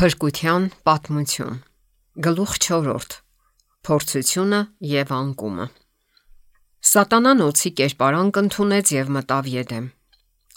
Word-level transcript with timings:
Փրկության 0.00 0.66
պատմություն. 0.88 1.56
Գլուխ 2.24 2.52
4 2.64 3.16
Փորձությունը 3.84 4.60
եւ 4.88 5.10
անկումը. 5.12 5.66
Սատանան 6.90 7.42
օծի 7.44 7.72
կերպարանք 7.80 8.38
ընդունեց 8.42 8.92
եւ 8.96 9.10
մտավ 9.16 9.50
Եդեմ։ 9.54 9.90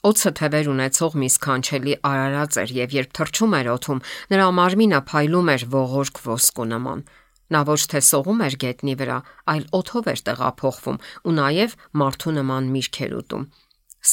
Օծը 0.08 0.32
թևեր 0.40 0.70
ունեցող 0.76 1.18
մի 1.20 1.30
սքանչելի 1.36 1.98
արարած 2.08 2.60
էր 2.64 2.74
եւ 2.80 2.96
երբ 3.04 3.12
թրջում 3.20 3.58
էր 3.60 3.72
օթում, 3.74 4.04
նրա 4.32 4.48
մարմինը 4.64 5.02
փայլում 5.12 5.52
էր 5.60 5.68
ողորկ 5.76 6.24
ոսկու 6.32 6.70
նման։ 6.72 7.04
Նա 7.52 7.68
ոչ 7.68 7.82
թե 7.92 8.04
սողում 8.14 8.44
էր 8.48 8.56
գետնի 8.64 8.96
վրա, 9.04 9.18
այլ 9.52 9.64
օթով 9.84 10.08
էր 10.14 10.24
տեղափոխվում 10.32 11.02
ու 11.28 11.36
նաեւ 11.44 11.76
մարդու 12.00 12.38
նման 12.40 12.72
միրգ 12.78 13.02
էր 13.04 13.18
ուտում։ 13.20 13.50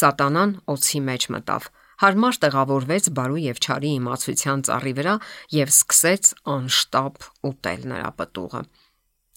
Սատանան 0.01 0.59
օծի 0.75 1.07
մեջ 1.07 1.31
մտավ 1.39 1.71
հարմար 2.01 2.39
տեղավորվեց 2.45 3.11
բարու 3.17 3.43
եւ 3.45 3.61
չարի 3.65 3.91
իմացության 4.01 4.65
ծառի 4.69 4.93
վրա 5.01 5.15
եւ 5.57 5.73
սկսեց 5.75 6.33
անշտապ 6.55 7.29
ուտել 7.51 7.87
նրա 7.93 8.11
պտուղը։ 8.21 8.63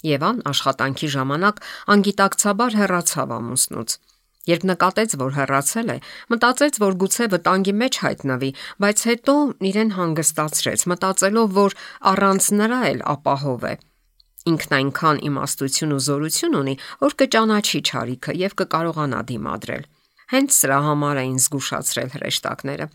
Եվան 0.03 0.41
աշխատանքի 0.51 1.09
ժամանակ 1.15 1.61
անգիտակցաբար 1.95 2.75
հեռացավ 2.79 3.37
ամուսնուց։ 3.37 3.95
Երբ 4.43 4.63
նկատեց, 4.67 5.13
որ 5.21 5.31
հեռացել 5.37 5.91
է, 5.93 5.95
մտածեց, 6.33 6.79
որ 6.83 6.95
գուցե 6.99 7.27
վտանգի 7.31 7.73
մեջ 7.79 7.99
հայտնվի, 8.03 8.49
բայց 8.83 9.03
հետո 9.07 9.35
իրեն 9.71 9.93
հանգստացրեց, 9.97 10.83
մտածելով, 10.91 11.53
որ 11.63 11.75
առանց 12.11 12.49
նրա 12.59 12.79
էլ 12.91 13.03
ապահով 13.13 13.67
է։ 13.71 13.75
Ինքն 14.51 14.75
այնքան 14.77 15.21
իմաստություն 15.31 15.95
ու 15.95 16.03
զորություն 16.03 16.57
ունի, 16.59 16.75
որ 17.03 17.15
կճանաչի 17.23 17.79
ճարիքը 17.87 18.35
եւ 18.43 18.55
կկարողանա 18.59 19.21
դիմադրել։ 19.31 19.85
Հենց 20.33 20.53
սրա 20.57 20.77
համար 20.81 21.19
էին 21.21 21.39
զգուշացրել 21.43 22.07
հրեշտակները։ 22.13 22.85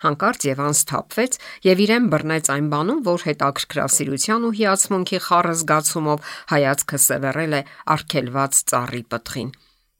Հանկարծ 0.00 0.44
Եվան 0.48 0.74
սթափվեց 0.74 1.36
եւ 1.66 1.80
իրեն 1.84 2.06
բռնեց 2.10 2.46
այն 2.50 2.68
բանում, 2.72 3.00
որ 3.06 3.24
հետաքրքրասիրության 3.28 4.46
ու 4.48 4.54
հիացմունքի 4.58 5.18
խառը 5.26 5.52
զգացումով 5.60 6.30
հայացքը 6.50 6.98
սևեռել 7.04 7.54
է 7.58 7.60
արկելված 7.94 8.60
ծառի 8.72 9.02
պտղին։ 9.12 9.50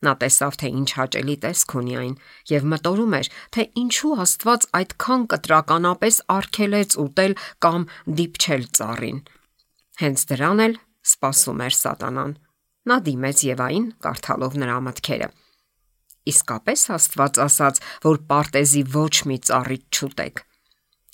Նա 0.01 0.15
տեսավ, 0.25 0.57
թե 0.61 0.69
ինչ 0.81 0.89
հաճելի 0.97 1.37
տեսք 1.45 1.75
ունի 1.77 1.95
այն 2.01 2.15
եւ 2.51 2.67
մտորում 2.73 3.15
էր, 3.21 3.29
թե 3.55 3.67
ինչու 3.85 4.13
Աստված 4.25 4.67
այդքան 4.81 5.27
կտրականապես 5.35 6.21
արկելեց 6.41 6.97
ուտել 7.05 7.37
կամ 7.67 7.85
դիպչել 8.21 8.65
ծառին։ 8.81 9.21
Հենց 10.01 10.25
դրան 10.33 10.65
էլ 10.65 10.75
սпасում 11.13 11.63
էր 11.69 11.79
սատանան։ 11.85 12.35
Նա 12.89 12.97
դիմեց 13.11 13.45
Եվային, 13.51 13.87
կարդալով 14.01 14.59
նրա 14.65 14.81
մտքերը։ 14.89 15.31
Իսկապես 16.29 16.83
Աստված 16.97 17.41
ասաց, 17.47 17.81
որ 18.05 18.19
պարտեզի 18.31 18.83
ոչ 18.93 19.15
մի 19.31 19.37
ծառից 19.49 19.85
չուտեք։ 19.97 20.43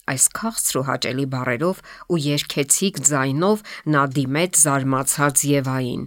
Այս 0.07 0.25
քաղցր 0.39 0.79
ու 0.81 0.85
հաճելի 0.87 1.27
բարերով 1.35 1.79
ու 2.15 2.19
երկեցիկ 2.27 2.99
ձայնով 3.11 3.63
նա 3.95 4.03
դիմեց 4.17 4.59
զարմացած 4.67 5.45
Եվային։ 5.51 6.03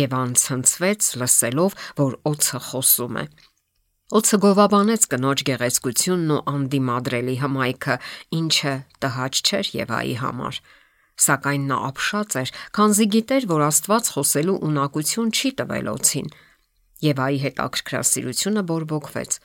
Եվան 0.00 0.34
ցնցվեց 0.42 1.08
լսելով, 1.22 1.78
որ 2.00 2.12
օծը 2.30 2.60
խոսում 2.70 3.16
է։ 3.22 3.24
Օծը 4.20 4.38
գովաբանեց 4.42 5.06
կնոջ 5.10 5.42
գեղեցկությունն 5.50 6.30
ու 6.34 6.44
անդիմադրելի 6.50 7.34
հմայքը, 7.42 7.96
ինչը 8.40 8.74
տհաճ 9.02 9.42
չէր 9.46 9.72
Եվայի 9.80 10.14
համար 10.22 10.62
սակայն 11.20 11.66
նա 11.68 11.78
ապշած 11.90 12.36
էր, 12.40 12.52
քանզի 12.76 13.06
գիտեր, 13.14 13.46
որ 13.50 13.64
Աստված 13.66 14.06
խոսելու 14.14 14.56
ունակություն 14.70 15.32
չի 15.36 15.50
տվել 15.60 15.90
օցին։ 15.92 16.30
Եվ 17.00 17.20
այի 17.24 17.38
հետաքրքրասիրությունը 17.44 18.62
բորբոքվեց։ 18.70 19.36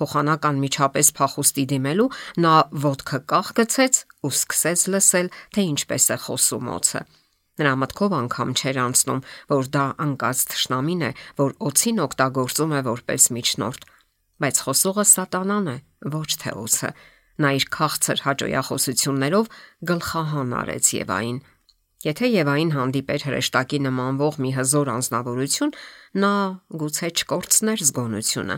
Փոխանական 0.00 0.60
միջապես 0.64 1.08
փախուստի 1.18 1.64
դիմելու 1.72 2.06
նա 2.44 2.52
ոդկը 2.84 3.18
կախ 3.32 3.48
գցեց 3.58 3.98
ու 4.24 4.30
սկսեց 4.30 4.84
լսել, 4.94 5.30
թե 5.52 5.64
ինչպես 5.70 6.06
է 6.14 6.16
խոսում 6.24 6.70
օծը։ 6.76 7.02
Նրա 7.60 7.72
մտքով 7.82 8.14
անգամ 8.20 8.52
չէր 8.56 8.78
անցնում, 8.80 9.22
որ 9.50 9.70
դա 9.74 9.84
անկած 10.06 10.44
թշնամին 10.54 11.02
է, 11.04 11.12
որ 11.40 11.50
օծին 11.70 12.02
օգտագործում 12.06 12.72
է 12.78 12.80
որպես 12.88 13.28
միջնորդ։ 13.36 13.86
Բայց 14.40 14.60
խոսողը 14.64 15.04
սատանան 15.10 15.66
է, 15.74 15.76
ոչ 16.14 16.30
թե 16.40 16.54
օծը։ 16.64 16.90
Նա 17.40 17.50
իր 17.60 17.66
քաղցր 17.76 18.22
հաջողախոսություններով 18.30 19.50
գլխահան 19.90 20.54
արեց 20.60 20.94
Եվային 21.00 21.40
Եթե 22.00 22.28
Եվային 22.32 22.70
հանդիպեր 22.72 23.24
հրեշտակի 23.28 23.78
նմանվող 23.84 24.36
մի 24.40 24.50
հզոր 24.56 24.88
անznավորություն, 24.88 25.72
նա 26.16 26.34
գուցե 26.80 27.08
չկորցներ 27.20 27.82
զգոնությունը։ 27.86 28.56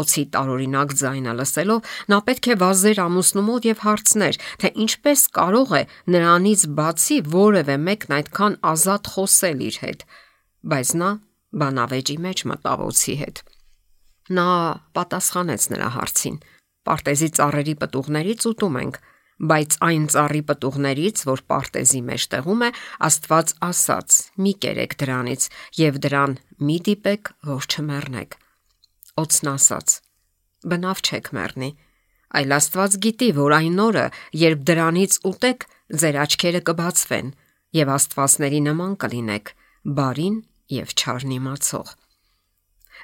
Օցի 0.00 0.22
տարօրինակ 0.34 0.92
ձայնը 1.00 1.32
լսելով, 1.40 1.88
նա 2.10 2.18
պետք 2.26 2.46
է 2.46 2.56
վազեր 2.62 2.98
ամուսնու 3.04 3.44
մոտ 3.46 3.64
եւ 3.70 3.80
հարցներ, 3.84 4.36
թե 4.62 4.68
ինչպես 4.84 5.24
կարող 5.34 5.72
է 5.74 5.82
նրանից 6.14 6.60
բացի 6.78 7.16
որևէ 7.34 7.76
մեկն 7.90 8.14
այդքան 8.20 8.54
ազատ 8.70 9.10
խոսել 9.14 9.64
իր 9.66 9.76
հետ։ 9.82 10.04
Բայց 10.70 10.88
նա 11.00 11.10
բանավեճի 11.60 12.16
մեջ 12.26 12.44
մտավ 12.50 12.84
օցի 12.86 13.14
հետ։ 13.20 13.42
Նա 14.30 14.48
պատասխանեց 14.94 15.62
նրա 15.74 15.88
հարցին. 15.98 16.36
Պարտեզի 16.86 17.28
ծառերի 17.40 17.74
պտուղներից 17.80 18.46
ուտում 18.50 18.76
ենք, 18.80 19.00
բայց 19.40 19.76
այն 19.86 20.04
ծառի 20.12 20.42
պտուղներից, 20.50 21.22
որ 21.30 21.40
պարտեզի 21.48 22.00
մեջ 22.10 22.22
տեղում 22.34 22.64
է, 22.66 22.70
Աստված 23.08 23.48
ասաց. 23.70 24.08
մի 24.36 24.52
կերեք 24.60 24.92
դրանից 25.00 25.42
եւ 25.80 25.94
դրան 26.04 26.32
մի 26.60 26.76
դիպեք, 26.86 27.22
որ 27.48 27.62
չմեռնեք։ 27.72 28.30
Օծն 29.20 29.46
ասաց. 29.56 29.88
բնավ 30.70 30.98
չեք 31.00 31.26
մեռնի, 31.36 31.70
այլ 32.36 32.50
Աստված 32.60 32.92
գիտի, 33.04 33.28
որ 33.40 33.52
այն 33.60 33.80
օրը, 33.86 34.06
երբ 34.44 34.60
դրանից 34.68 35.12
ուտեք, 35.30 35.60
ձեր 36.00 36.16
աչքերը 36.24 36.60
կբացվեն 36.68 37.28
եւ 37.80 37.94
Աստվածների 37.96 38.60
նման 38.68 38.92
կլինեք, 39.00 39.54
բարին 39.96 40.36
եւ 40.70 40.94
չարն 41.00 41.32
իմացող։ 41.40 41.99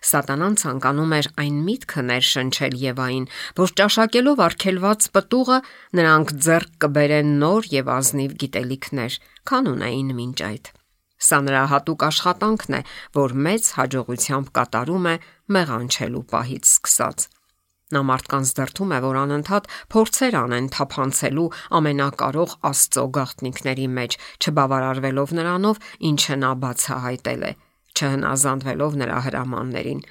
Սատանան 0.04 0.56
ցանկանում 0.60 1.12
էր 1.16 1.28
այն 1.42 1.60
միտքը 1.66 2.02
ներշնչել 2.10 2.74
Եվային, 2.82 3.28
որ 3.60 3.72
ճաշակելով 3.80 4.42
արգելված 4.46 5.06
պտուղը 5.16 5.58
նրանք 6.00 6.34
ձեռք 6.46 6.74
կբերեն 6.84 7.30
նոր 7.42 7.70
եւ 7.76 7.92
ազնիվ 7.96 8.34
գիտելիքներ, 8.42 9.20
քան 9.48 9.70
ունեին 9.72 10.10
մինչ 10.20 10.38
այդ։ 10.50 10.72
Սա 11.16 11.38
նրա 11.46 11.62
հատուկ 11.72 12.02
աշխատանքն 12.06 12.76
է, 12.76 12.80
որ 13.16 13.34
մեծ 13.46 13.70
հաջողությամբ 13.76 14.52
կատարում 14.58 15.06
է 15.06 15.16
մեղանչելու 15.56 16.24
պահից 16.32 16.68
սկսած։ 16.76 17.28
Նա 17.94 18.00
մարդկանց 18.02 18.50
դրթում 18.58 18.92
է, 18.92 18.98
որ 19.04 19.16
անընդհատ 19.22 19.68
փորձեր 19.94 20.36
անեն 20.42 20.70
թափանցելու 20.76 21.50
ամենակարող 21.78 22.56
Աստծո 22.70 23.04
գաղտնիքների 23.16 23.86
մեջ, 24.00 24.18
չբավարարվելով 24.42 25.34
նրանով, 25.38 25.80
ինչը 26.10 26.38
նա 26.42 26.50
բացահայտել 26.66 27.46
է 27.46 27.52
չհնազանդվելով 27.96 28.98
նրա 29.02 29.18
հրամաններին։ 29.26 30.02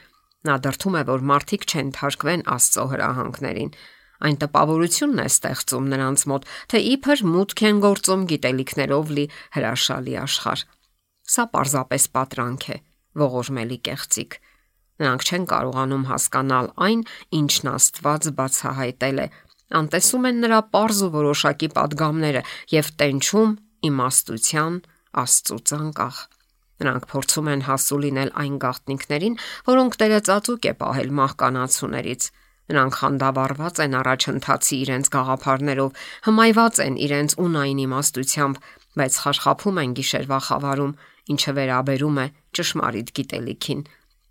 Նա 0.46 0.56
դրթում 0.66 0.96
է, 1.00 1.04
որ 1.10 1.22
մարդիկ 1.32 1.64
չեն 1.66 1.92
թարգվեն 1.96 2.44
Աստծո 2.56 2.86
հրահանգներին։ 2.92 3.72
Այն 4.26 4.38
տպավորությունն 4.42 5.22
է 5.22 5.28
ստեղծում 5.32 5.88
նրանց 5.92 6.26
մոտ, 6.32 6.46
թե 6.72 6.82
իբր 6.96 7.24
մուտք 7.36 7.64
են 7.70 7.80
գործում 7.86 8.26
գիտելիքներով 8.32 9.14
լի 9.16 9.26
հրաշալի 9.56 10.16
աշխարհ։ 10.22 10.64
Սա 11.36 11.46
պարզապես 11.56 12.04
պատրանք 12.16 12.68
է, 12.76 12.78
ողորմելի 13.26 13.80
կեղծիկ։ 13.90 14.38
Նրանք 14.96 15.26
չեն 15.26 15.46
կարողանում 15.52 16.06
հասկանալ 16.08 16.70
այն, 16.86 17.02
ինչն 17.36 17.72
Աստված 17.74 18.30
բացահայտել 18.40 19.20
է։ 19.26 19.28
Անտեսում 19.76 20.28
են 20.30 20.40
նրա 20.46 20.60
པարզ 20.70 21.02
ու 21.06 21.12
որոշակի 21.16 21.70
падգամները 21.76 22.46
եւ 22.76 22.92
տենչում 23.02 23.58
իմաստության 23.90 24.80
Աստծո 25.26 25.58
ցանկախ։ 25.72 26.22
Նրանք 26.84 27.06
փորձում 27.12 27.50
են 27.52 27.62
հասու 27.66 27.98
լինել 28.04 28.32
այն 28.42 28.56
գաղտնիքներին, 28.64 29.38
որոնք 29.70 29.94
Տերը 30.02 30.20
ծածուկ 30.28 30.66
է 30.66 30.74
պահել 30.82 31.10
մահկանացուներից։ 31.20 32.28
Նրանք 32.66 32.98
խանդավառված 33.00 33.80
են 33.86 33.96
առաջընթացի 34.00 34.78
իրենց 34.84 35.10
գաղափարներով, 35.16 36.00
հմայված 36.28 36.80
են 36.86 36.96
իրենց 37.06 37.36
ունային 37.46 37.82
իմաստությամբ, 37.86 38.56
բայց 39.00 39.20
խարխափում 39.24 39.82
են 39.86 39.94
գիշերվա 40.00 40.40
խավարում, 40.50 40.96
ինչը 41.36 41.52
վերաբերում 41.56 42.18
է 42.26 42.28
ճշմարիտ 42.60 43.12
գիտելիքին։ 43.16 43.82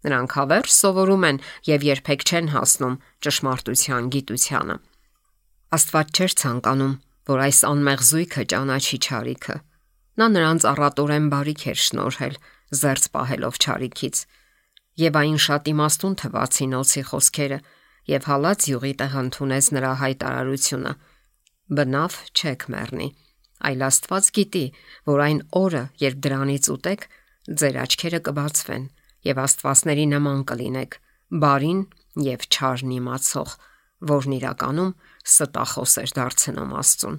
Նրանք 0.04 0.34
հավերժ 0.36 0.72
սովորում 0.74 1.28
են 1.30 1.38
եւ 1.70 1.86
երբեք 1.94 2.24
չեն 2.28 2.48
հասնում 2.54 2.98
ճշմարտության 3.24 4.10
գիտությանը։ 4.14 4.76
Աստված 5.78 6.10
չէր 6.18 6.34
ցանկանում, 6.44 6.98
որ 7.30 7.44
այս 7.48 7.60
անմեղ 7.70 8.04
զույգը 8.10 8.44
ճանաչի 8.52 8.98
ճարիքը 9.08 9.56
Նա 10.14 10.26
նրանց 10.30 10.66
առատորեն 10.70 11.26
բարիք 11.32 11.62
էր 11.74 11.80
շնորհել, 11.84 12.36
զերծ 12.80 13.06
պահելով 13.14 13.58
ճարիքից։ 13.64 14.20
Եվ 15.04 15.16
այն 15.20 15.38
շատ 15.44 15.70
իմաստուն 15.74 16.14
թվացին 16.22 16.76
օցի 16.78 17.02
խոսքերը, 17.08 17.58
եւ 18.14 18.28
հալած 18.30 18.66
յուղի 18.70 18.92
տեղ 19.00 19.14
ընդունեց 19.24 19.68
նրա 19.74 19.92
հայտարարությունը. 20.04 20.92
Բնավ 21.74 22.16
չեք 22.36 22.66
մեռնի, 22.74 23.08
այլ 23.64 23.84
Աստված 23.88 24.26
գիտի, 24.38 24.64
որ 25.08 25.22
այն 25.24 25.40
օրը, 25.64 25.82
երբ 26.04 26.18
դրանից 26.24 26.68
ուտեք, 26.74 27.06
ձեր 27.44 27.78
աչքերը 27.84 28.20
կբացվեն 28.28 28.84
եւ 29.24 29.40
Աստվածների 29.44 30.06
նման 30.14 30.42
կլինեք, 30.50 30.98
բարին 31.44 31.80
եւ 32.24 32.44
չարն 32.52 32.92
իմացող, 32.98 33.54
որն 34.14 34.36
իրականում 34.38 34.92
ստախոս 35.24 35.94
էր 36.04 36.12
դարձնում 36.18 36.74
Աստծուն։ 36.84 37.16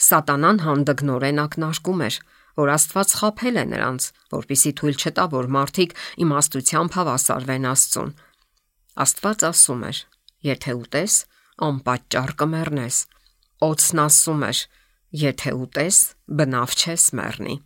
Սատանան 0.00 0.58
հանդգնորեն 0.64 1.40
ակնարկում 1.44 2.04
էր, 2.06 2.16
որ 2.60 2.72
Աստված 2.74 3.12
խափել 3.20 3.60
է 3.60 3.64
նրանց, 3.70 4.06
որpիսի 4.34 4.72
թույլ 4.80 4.96
չտա, 5.00 5.24
որ 5.34 5.48
մարդիկ 5.56 5.94
իմաստությամբ 6.24 6.96
հավասարվեն 6.96 7.68
Աստծուն։ 7.70 8.10
Աստված 9.04 9.44
ասում 9.50 9.82
էր. 9.90 9.98
Եթե 10.50 10.72
ուտես, 10.80 11.14
անպատճառ 11.68 12.32
կմեռնես։ 12.40 12.96
Օծն 13.70 14.02
ասում 14.06 14.44
էր. 14.50 14.58
Եթե 15.20 15.52
ուտես, 15.60 15.96
բնավ 16.40 16.74
չես 16.80 17.04
մեռնի։ 17.20 17.56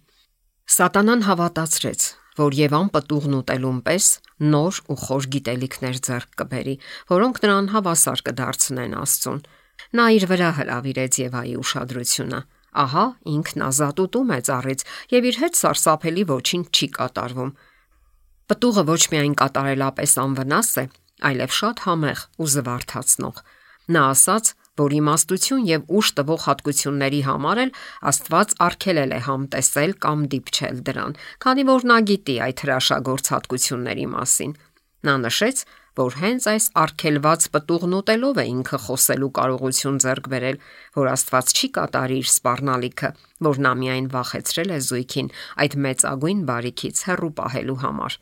Սատանան 0.75 1.25
հավատացրեց, 1.28 2.04
որ 2.40 2.54
Եվան 2.58 2.88
պտուղն 2.94 3.34
ուտելուն 3.38 3.81
պես 3.86 4.06
նոր 4.54 4.78
ու 4.90 4.96
խոր 5.04 5.26
գիտելիքներ 5.34 5.98
ձեռք 6.08 6.31
կբերի, 6.40 6.75
որոնք 7.12 7.40
նրան 7.44 7.69
հավասար 7.75 8.22
կդարձնեն 8.26 8.96
Աստծուն։ 9.04 9.44
Նա 9.94 10.06
իր 10.19 10.26
վրա 10.31 10.50
հravirեց 10.59 11.19
Եվայի 11.25 11.55
ուշադրությունը։ 11.61 12.41
Ահա 12.85 13.05
ինքն 13.35 13.65
ազատ 13.69 14.00
ուտում 14.05 14.32
է 14.35 14.38
ծառից 14.49 14.81
եւ 15.15 15.29
իր 15.31 15.37
հետ 15.44 15.59
սարսափելի 15.61 16.25
ոչինչ 16.31 16.65
չի 16.75 16.88
կատարվում։ 16.99 17.53
Պտուղը 18.50 18.85
ոչ 18.91 19.03
միայն 19.15 19.37
կատարելապես 19.41 20.15
անվնաս 20.25 20.71
է, 20.82 20.85
այլև 21.31 21.55
շատ 21.59 21.85
համեղ 21.87 22.25
ու 22.43 22.49
զվարթացնող։ 22.55 23.38
Նա 23.94 24.03
ասաց, 24.15 24.50
որ 24.81 24.94
իմաստություն 24.99 25.67
եւ 25.71 25.91
ուշ 25.99 26.11
տվող 26.19 26.44
հատկությունների 26.49 27.20
համար 27.29 27.61
էլ 27.65 27.73
Աստված 28.11 28.55
արգելել 28.67 29.15
է 29.15 29.20
համտեսել 29.29 29.93
կամ 30.05 30.25
դիպչել 30.35 30.79
դրան, 30.88 31.17
քանի 31.44 31.65
որ 31.70 31.87
նա 31.91 31.99
գիտի 32.11 32.37
այդ 32.49 32.65
հրաշագործ 32.65 33.31
հատկությունների 33.35 34.06
մասին։ 34.15 34.56
Նա 35.05 35.15
նշեց, 35.25 35.62
որ 35.94 36.17
հենց 36.19 36.46
այս 36.50 36.64
արգելված 36.82 37.44
պտուղն 37.55 37.93
ուտելով 38.00 38.38
է 38.43 38.44
ինքը 38.50 38.79
խոսելու 38.85 39.29
կարողություն 39.38 39.99
ձեռք 40.05 40.25
բերել, 40.32 40.56
որ 40.99 41.11
Աստված 41.12 41.52
չի 41.55 41.69
կատարի 41.76 42.17
իր 42.23 42.31
սпарնալիքը, 42.35 43.11
որ 43.46 43.61
նա 43.67 43.73
միայն 43.82 44.08
վախեցրել 44.14 44.75
է 44.75 44.79
զույգին 44.88 45.31
այդ 45.64 45.76
մեծագույն 45.85 46.41
բարիքից 46.50 47.05
հեռու 47.08 47.31
պահելու 47.38 47.79
համար։ 47.85 48.19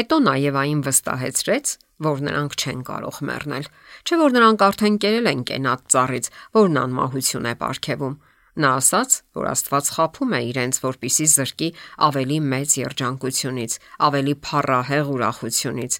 Հետո 0.00 0.16
նաև 0.26 0.58
այն 0.60 0.82
վստահեցրեց, 0.86 1.76
որ 2.00 2.20
նրանք 2.26 2.52
չեն 2.58 2.82
կարող 2.90 3.16
մեռնել, 3.30 3.64
չէ 4.06 4.18
որ 4.20 4.34
նրանք 4.36 4.62
արդեն 4.66 4.98
կերել 5.04 5.30
են 5.30 5.40
կենատ 5.50 5.82
ծառից, 5.94 6.28
որն 6.58 6.78
անմահություն 6.80 7.48
է 7.50 7.54
ապարգևում։ 7.54 8.14
Նա 8.60 8.70
ասաց, 8.80 9.16
որ 9.38 9.48
Աստված 9.50 9.90
խափում 9.94 10.32
է 10.34 10.40
իրենց, 10.50 10.78
որpիսի 10.84 11.26
զրկի 11.34 11.68
ավելի 12.06 12.38
մեծ 12.50 12.70
երջանկությունից, 12.80 13.76
ավելի 14.10 14.34
փառահեղ 14.46 15.12
ուրախությունից, 15.14 15.98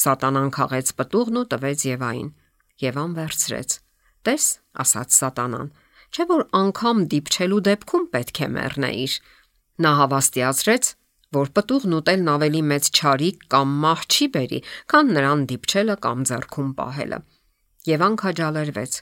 Սատանան 0.00 0.50
քաղեց 0.56 0.92
պտուղն 0.96 1.38
ու 1.40 1.46
տվեց 1.52 1.84
Եվային։ 1.90 2.28
Եվան 2.80 3.16
վերցրեց։ 3.18 3.74
Տես, 4.24 4.44
ասաց 4.84 5.16
Սատանան, 5.20 5.68
չէ 6.10 6.24
որ 6.30 6.42
անգամ 6.60 7.02
դիպչելու 7.12 7.60
դեպքում 7.68 8.06
պետք 8.14 8.40
է 8.40 8.48
մեռնեիր։ 8.56 9.16
Նա 9.84 9.92
հավաստիացրեց, 10.00 10.90
որ 11.36 11.50
պտուղն 11.56 11.96
ուտելն 12.00 12.30
ավելի 12.32 12.62
մեծ 12.70 12.90
ճարիք 12.98 13.44
կամ 13.54 13.74
մահ 13.84 14.00
չի 14.10 14.26
բերի, 14.34 14.60
քան 14.90 15.12
նրան 15.16 15.44
դիպչելը 15.50 15.96
կամ 16.06 16.24
ձեռքում 16.30 16.70
պահելը։ 16.80 17.18
Եվան 17.90 18.16
քաջալերվեց, 18.20 18.96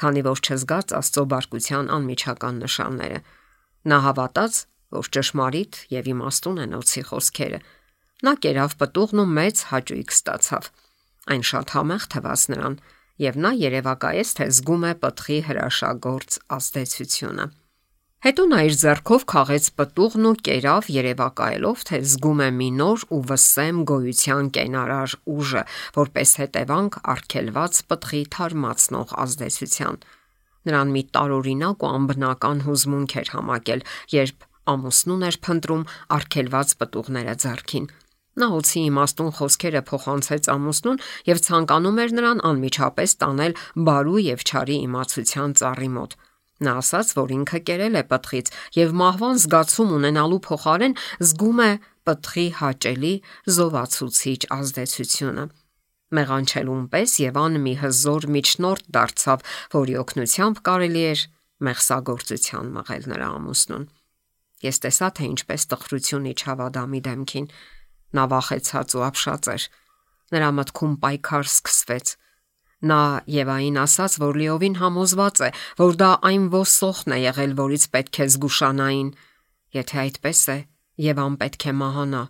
քանի 0.00 0.22
որ 0.26 0.38
չզգաց 0.44 0.94
Աստծո 0.98 1.24
բարկության 1.34 1.90
անմիջական 1.94 2.56
նշանները։ 2.64 3.18
Նա 3.90 3.98
հավատաց, 4.06 4.54
որ 4.94 5.10
ճշմարիտ 5.14 5.80
եւ 5.94 6.10
իմաստուն 6.14 6.62
են 6.64 6.76
օծի 6.78 7.02
խոսքերը։ 7.10 7.60
Նա 8.24 8.32
կերավ 8.40 8.74
պտուղն 8.80 9.20
ու 9.20 9.30
մեծ 9.36 9.58
հաճույք 9.68 10.12
ստացավ։ 10.14 10.68
Այն 11.34 11.42
շատ 11.48 11.72
համեղ 11.74 12.04
թվաց 12.14 12.44
նրան, 12.54 12.76
եւ 13.24 13.36
նա 13.44 13.50
երևակայեց, 13.60 14.30
թե 14.38 14.46
զգում 14.54 14.86
է 14.88 14.92
պտղի 15.02 15.36
հրաշագործ 15.48 16.38
ազդեցությունը։ 16.56 17.46
Հետո 18.24 18.44
նա 18.48 18.58
իր 18.64 18.74
зерքով 18.80 19.24
քաղեց 19.28 19.66
պտուղն 19.76 20.28
ու 20.30 20.36
կերավ 20.48 20.86
երևակայելով, 20.94 21.82
թե 21.84 21.98
զգում 22.08 22.38
է 22.40 22.46
մի 22.58 22.68
նոր 22.78 23.02
ու 23.12 23.18
վսեմ 23.28 23.82
գոյության 23.90 24.48
կենարար 24.56 25.16
ուժը, 25.34 25.64
որպես 25.98 26.32
հետևանք 26.40 26.96
արգելված 27.14 27.80
պտղի 27.92 28.22
թարմացնող 28.36 29.12
ազդեցության։ 29.24 30.00
Նրան 30.64 30.94
մի 30.96 31.02
տարօրինակ 31.12 31.84
ու 31.84 31.92
անբնական 31.92 32.64
հուզմունք 32.64 33.16
էր 33.20 33.28
համակել, 33.36 33.84
երբ 34.16 34.48
ամուսնուն 34.72 35.28
էր 35.28 35.38
փնտրում 35.44 35.84
արգելված 36.16 36.74
պտուղները 36.80 37.36
зерքին։ 37.44 37.92
Նա 38.34 38.46
ոցի 38.58 38.80
իմաստուն 38.90 39.32
խոսքերը 39.38 39.82
փոխանցեց 39.88 40.48
ամուսնուն 40.54 41.02
եւ 41.30 41.42
ցանկանում 41.46 41.98
էր 42.04 42.14
նրան 42.18 42.40
անմիջապես 42.50 43.16
տանել 43.22 43.58
բարու 43.88 44.22
եւ 44.24 44.44
չարի 44.44 44.78
իմացության 44.88 45.54
ծառի 45.60 45.90
մոտ։ 45.94 46.16
Նա 46.64 46.72
ասաց, 46.80 47.08
որ 47.18 47.34
ինքը 47.34 47.60
կերել 47.68 47.98
է 47.98 48.02
պտղից 48.10 48.50
եւ 48.78 48.94
մահվան 49.00 49.40
զգացում 49.44 49.94
ունենալու 49.98 50.40
փոխարեն 50.46 50.94
զգում 51.30 51.60
է 51.64 51.70
պտղի 52.04 52.46
հաճելի 52.60 53.14
զովացուցիչ 53.54 54.40
ազդեցությունը։ 54.54 55.44
Մեղանչելուն 56.14 56.84
պես 56.94 57.12
Եվան 57.24 57.58
մի 57.64 57.74
հզոր 57.80 58.26
միջնորդ 58.34 58.88
դարձավ, 58.94 59.44
որի 59.74 59.94
օգնությամբ 60.04 60.60
կարելի 60.68 61.04
էր 61.10 61.22
մեղսագործության 61.68 62.72
մղել 62.74 63.08
նրա 63.14 63.28
ամուսնուն։ 63.38 63.86
Ես 64.64 64.80
տեսա, 64.84 65.08
թե 65.16 65.24
ինչպես 65.34 65.66
տխրություն 65.74 66.28
իջավ 66.30 66.62
Ադամի 66.64 67.00
դեմքին։ 67.08 67.48
Նա 68.14 68.24
վախեցած 68.34 68.94
ու 68.98 69.06
ապշած 69.08 69.48
էր։ 69.54 69.64
Նրա 70.34 70.50
մտքում 70.58 70.94
պայքար 71.04 71.50
սկսվեց 71.50 72.14
Նա 72.84 73.24
Եվային 73.30 73.78
ասաց, 73.80 74.18
որ 74.20 74.38
Լիովին 74.40 74.74
համոզված 74.76 75.40
է, 75.46 75.50
որ 75.80 75.94
դա 76.00 76.10
այն 76.28 76.46
ոսոխն 76.52 77.14
է 77.16 77.18
եղել, 77.24 77.52
որից 77.60 77.84
պետք 77.94 78.18
է 78.20 78.26
զգուշանային։ 78.34 79.10
Եթե 79.78 80.00
այդպես 80.04 80.40
է, 80.54 80.56
Եվան 81.04 81.38
պետք 81.40 81.64
է 81.64 81.72
մահանա։ 81.80 82.22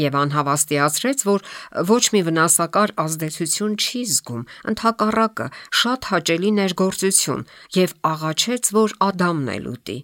Եվան 0.00 0.32
հավաստիացրեց, 0.34 1.22
որ 1.28 1.44
ոչ 1.90 2.02
մի 2.14 2.20
վնասակար 2.26 2.92
ազդեցություն 3.04 3.74
չի 3.84 4.02
զգում, 4.10 4.44
ընդհակառակը 4.72 5.46
շատ 5.80 6.08
հաճելի 6.10 6.50
ներգործություն 6.58 7.46
եւ 7.76 7.94
աղաչեց, 8.10 8.70
որ 8.80 8.96
Ադամն 9.10 9.50
էլ 9.54 9.70
ուտի։ 9.70 9.98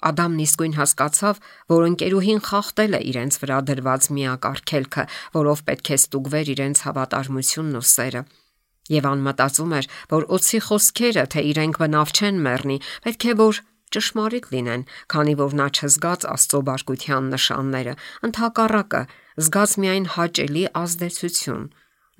Ադամն 0.00 0.44
իսկույն 0.46 0.76
հասկացավ, 0.80 1.40
որ 1.70 1.86
ընկերուհին 1.90 2.40
խախտել 2.48 2.96
է 2.96 3.00
իրենց 3.10 3.40
վրա 3.40 3.58
դրված 3.70 4.06
միակ 4.16 4.46
արգելքը, 4.50 5.04
որով 5.36 5.64
պետք 5.70 5.90
է 5.90 5.98
ստուգվեր 6.00 6.52
իրենց 6.56 6.84
հավատարմությունն 6.88 7.80
ու 7.80 7.88
սերը 7.90 8.22
եւ 8.90 9.06
անմտածում 9.06 9.74
էր, 9.78 9.86
որ 10.10 10.24
օծի 10.34 10.60
խոսքերը, 10.66 11.24
թե 11.30 11.42
իրենք 11.50 11.76
բնավ 11.78 12.08
չեն 12.10 12.40
մեռնի, 12.46 12.78
պետք 13.06 13.26
է 13.30 13.34
որ 13.38 13.60
ճշմարիտ 13.94 14.48
լինեն, 14.54 14.82
քանի 15.10 15.34
որ 15.40 15.54
նա 15.60 15.66
չզգաց 15.74 16.26
Աստծո 16.30 16.60
բարկության 16.68 17.30
նշանները, 17.34 17.94
ընդհակառակը 18.28 19.02
զգաց 19.46 19.72
միայն 19.82 20.06
հաճելի 20.14 20.64
ազդեցություն։ 20.80 21.64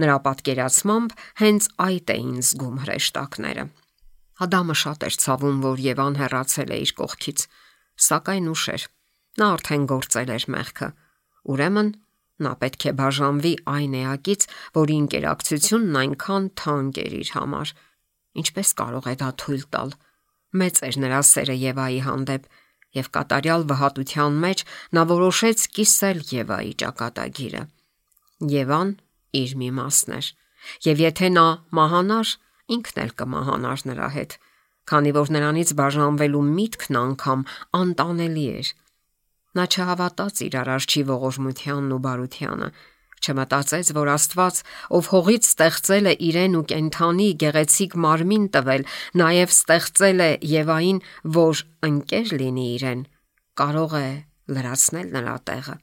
Նրա 0.01 0.17
պատկերացմամբ 0.27 1.15
հենց 1.43 1.69
այդ 1.87 2.13
էին 2.15 2.39
զգում 2.51 2.77
հրեշտակները։ 2.85 3.65
Ադամը 4.41 4.77
շատ 4.81 5.07
էր 5.11 5.17
ցավում, 5.21 5.59
որ 5.67 5.83
Եվան 5.85 6.15
հեռացել 6.21 6.71
է 6.71 6.79
իր 6.81 6.93
կողքից, 7.01 7.41
սակայն 8.09 8.53
ուշ 8.53 8.65
էր։ 8.75 8.87
Նա 9.41 9.51
արդեն 9.57 9.85
գործել 9.91 10.33
էր 10.37 10.47
մեղքը։ 10.55 10.89
Ուրեմն 11.51 11.91
Նա 12.41 12.55
պետք 12.61 12.87
է 12.89 12.93
բաժանվի 12.97 13.53
այն 13.69 13.95
էակից, 14.01 14.45
որի 14.77 14.95
ինտերակցիոնն 15.01 15.99
այնքան 16.01 16.47
թանկ 16.61 17.01
էր 17.03 17.17
իր 17.21 17.33
համար։ 17.37 17.73
Ինչպես 18.41 18.71
կարող 18.81 19.09
է 19.11 19.15
դա 19.21 19.29
թույլ 19.43 19.65
տալ։ 19.75 19.93
Մեծ 20.61 20.81
էր 20.89 20.99
նրա 21.05 21.21
սերը 21.31 21.57
Եվայի 21.61 22.01
հանդեպ, 22.07 22.47
եւ 22.97 23.11
կատարյալ 23.17 23.67
վհատության 23.71 24.39
մեջ 24.45 24.63
նա 24.97 25.03
որոշեց 25.11 25.67
կիսել 25.77 26.23
Եվայի 26.31 26.73
ճակատագիրը։ 26.81 27.63
Եվան 28.57 28.95
իր 29.41 29.53
մի 29.61 29.71
մասն 29.77 30.17
էր, 30.17 30.31
եւ 30.89 31.03
եթե 31.05 31.29
նա 31.37 31.47
մահանար, 31.77 32.33
ինքն 32.77 33.03
էլ 33.05 33.13
կմահանար 33.21 33.85
նրա 33.91 34.09
հետ, 34.17 34.33
քանի 34.89 35.13
որ 35.17 35.33
նրանից 35.37 35.75
բաժանվելու 35.81 36.45
միտքն 36.61 37.01
անգամ 37.01 37.45
անտանելի 37.81 38.47
էր։ 38.61 38.71
Նա 39.59 39.65
չհավատաց 39.67 40.41
իր 40.47 40.57
արարչի 40.61 41.03
ողորմությանն 41.11 41.95
ու 41.97 42.01
բարությանը, 42.07 42.69
չմտածեց, 43.21 43.91
որ 43.97 44.11
Աստված, 44.15 44.59
ով 44.97 45.09
հողից 45.13 45.49
ստեղծել 45.51 46.09
է 46.11 46.15
իրեն 46.31 46.57
ու 46.61 46.65
կենթանի 46.71 47.29
գեղեցիկ 47.43 47.97
մարմին 48.05 48.47
տվել, 48.55 48.87
նաև 49.21 49.55
ստեղծել 49.55 50.25
է 50.25 50.31
Եվային, 50.55 51.01
որ 51.37 51.63
ընկեր 51.91 52.35
լինի 52.41 52.67
իրեն, 52.81 53.03
կարող 53.61 53.97
է 54.01 54.09
լրացնել 54.57 55.09
նրա 55.19 55.37
տեղը։ 55.51 55.77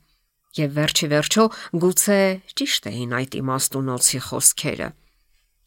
Եվ 0.58 0.72
վերջի 0.78 1.08
վերջո 1.14 1.44
գուցե 1.84 2.22
ճիշտ 2.58 2.88
էին 2.90 3.12
այդ 3.18 3.38
իմաստունոցի 3.38 4.22
խոսքերը։ 4.28 4.88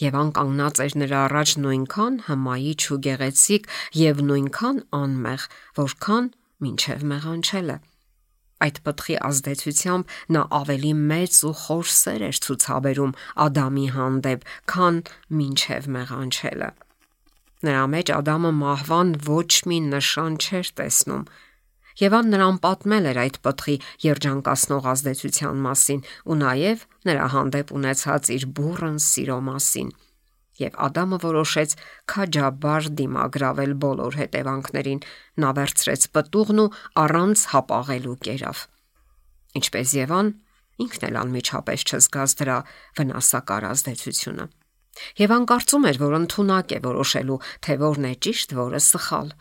Եվ 0.01 0.17
անկանգնած 0.21 0.81
էր 0.85 0.95
նրա 1.03 1.21
առաջ 1.29 1.51
նույնքան 1.61 2.15
հմայիչ 2.27 2.81
ու 2.95 2.99
գեղեցիկ 3.07 3.67
եւ 4.01 4.23
նույնքան 4.31 4.79
անմեղ, 5.01 5.47
որքան 5.81 6.29
ինչև 6.71 7.05
մեղանչելը։ 7.11 7.77
Այդ 8.61 8.79
պտղի 8.85 9.17
ազդեցությամբ 9.27 10.15
նա 10.37 10.43
ավելի 10.61 10.93
մեծ 11.11 11.37
ու 11.49 11.53
խոր 11.61 11.87
սեր 11.97 12.25
էր 12.29 12.41
ցուցաբերում 12.45 13.15
Ադամի 13.45 13.87
հանդեպ, 13.97 14.43
քան 14.73 14.97
ինչև 15.45 15.89
մեղանչելը։ 15.97 16.71
Նրա 17.61 17.85
մեջ 17.95 18.13
Ադամը 18.17 18.51
մահվան 18.61 19.15
ոչ 19.29 19.53
մի 19.71 19.79
նշան 19.93 20.37
չէր 20.41 20.69
տեսնում։ 20.81 21.25
Եվան 22.01 22.31
նրան 22.33 22.59
պատմել 22.65 23.09
էր 23.11 23.19
այդ 23.21 23.37
պտղի 23.45 23.75
երջանկացնող 24.05 24.87
ազդեցության 24.93 25.59
մասին 25.65 26.05
ու 26.33 26.37
նաև 26.41 26.85
նրա 27.11 27.27
հանդեպ 27.35 27.73
ունեցած 27.77 28.31
իր 28.37 28.47
բուրըն 28.57 28.97
սիրո 29.05 29.39
մասին։ 29.51 29.91
Եվ 30.61 30.77
Ադամը 30.87 31.19
որոշեց 31.25 31.75
քաջաբար 32.13 32.89
դիմագրավել 33.01 33.73
բոլոր 33.85 34.17
հետևանքներին, 34.21 35.01
նա 35.41 35.51
վերցրեց 35.57 36.07
պտուղն 36.17 36.63
ու 36.65 36.73
առանց 37.05 37.45
հապաղելու 37.53 38.17
կերավ։ 38.29 38.65
Ինչպես 39.61 39.95
Եվան, 40.01 40.33
ինքն 40.85 41.07
էլ 41.11 41.21
անմիջապես 41.21 41.87
չզգաց 41.91 42.35
դրա 42.41 42.59
վնասակար 43.01 43.69
ազդեցությունը։ 43.71 44.45
Եվ 45.21 45.33
անկարծում 45.37 45.87
էր, 45.91 45.99
որ 46.01 46.15
ընդունակ 46.21 46.73
է 46.77 46.79
որոշելու, 46.85 47.41
թե 47.65 47.77
որն 47.81 48.09
է 48.11 48.13
ճիշտ, 48.27 48.55
որը 48.61 48.81
սխալ։ 48.85 49.33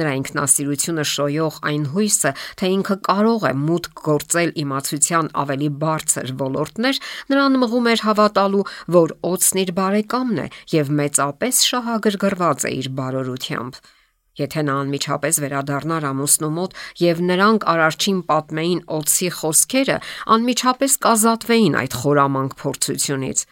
Նրա 0.00 0.12
ինքնասիրությունը 0.16 1.04
շոյող 1.10 1.56
այն 1.70 1.82
հույսը, 1.92 2.30
թե 2.56 2.68
ինքը 2.76 2.96
կարող 3.10 3.46
է 3.50 3.52
մուտք 3.60 4.02
գործել 4.06 4.52
իմացության 4.62 5.30
ավելի 5.42 5.68
բարձր 5.82 6.34
ոլորտներ, 6.40 7.00
նրան 7.32 7.58
մղում 7.60 7.88
էր 7.90 8.04
հավատալու, 8.06 8.66
որ 8.96 9.14
օծն 9.30 9.60
իր 9.64 9.72
բարեկամն 9.80 10.40
է 10.40 10.46
եւ 10.72 10.92
մեծապես 11.00 11.64
շահագրգռված 11.70 12.64
է 12.70 12.72
իր 12.80 12.88
բարօրությամբ։ 13.00 13.80
Եթե 14.40 14.62
նա 14.64 14.74
անմիջապես 14.80 15.38
վերադառնար 15.44 16.04
ամուսնու 16.10 16.50
մոտ 16.56 16.76
եւ 17.02 17.22
նրանք 17.28 17.66
արարչին 17.74 18.20
պատմեին 18.30 18.80
օծի 18.96 19.28
խոսքերը, 19.36 19.96
անմիջապես 20.36 20.96
կազատվեին 21.04 21.76
այդ 21.80 21.96
խորամանկ 22.00 22.56
փորձությունից։ 22.62 23.44